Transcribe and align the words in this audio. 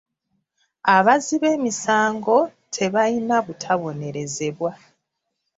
Abazzi 0.95 1.35
b'emisango 1.41 2.37
tebayina 2.75 3.35
butabonerezebwa. 3.45 4.71